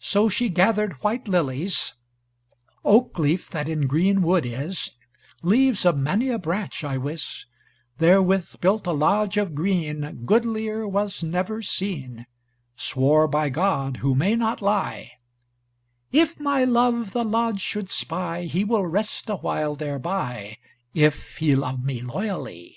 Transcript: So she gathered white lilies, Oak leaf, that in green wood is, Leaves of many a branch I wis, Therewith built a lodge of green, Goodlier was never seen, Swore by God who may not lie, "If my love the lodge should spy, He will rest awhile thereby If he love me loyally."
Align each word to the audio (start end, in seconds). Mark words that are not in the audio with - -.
So 0.00 0.30
she 0.30 0.48
gathered 0.48 0.94
white 1.02 1.28
lilies, 1.28 1.92
Oak 2.86 3.18
leaf, 3.18 3.50
that 3.50 3.68
in 3.68 3.86
green 3.86 4.22
wood 4.22 4.46
is, 4.46 4.92
Leaves 5.42 5.84
of 5.84 5.94
many 5.98 6.30
a 6.30 6.38
branch 6.38 6.82
I 6.82 6.96
wis, 6.96 7.44
Therewith 7.98 8.62
built 8.62 8.86
a 8.86 8.92
lodge 8.92 9.36
of 9.36 9.54
green, 9.54 10.22
Goodlier 10.24 10.88
was 10.88 11.22
never 11.22 11.60
seen, 11.60 12.24
Swore 12.76 13.28
by 13.28 13.50
God 13.50 13.98
who 13.98 14.14
may 14.14 14.34
not 14.34 14.62
lie, 14.62 15.12
"If 16.10 16.40
my 16.40 16.64
love 16.64 17.12
the 17.12 17.22
lodge 17.22 17.60
should 17.60 17.90
spy, 17.90 18.44
He 18.44 18.64
will 18.64 18.86
rest 18.86 19.28
awhile 19.28 19.74
thereby 19.74 20.56
If 20.94 21.36
he 21.36 21.54
love 21.54 21.84
me 21.84 22.00
loyally." 22.00 22.74